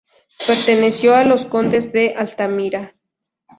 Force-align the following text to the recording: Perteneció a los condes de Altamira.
Perteneció 0.47 1.13
a 1.13 1.23
los 1.23 1.45
condes 1.45 1.93
de 1.93 2.15
Altamira. 2.17 2.95